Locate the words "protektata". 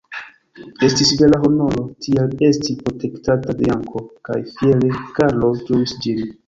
2.81-3.59